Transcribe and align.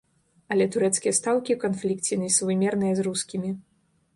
Але 0.53 0.65
турэцкія 0.75 1.13
стаўкі 1.17 1.51
ў 1.55 1.59
канфлікце 1.65 2.19
несувымерныя 2.25 2.93
з 3.01 3.07
рускімі. 3.11 3.49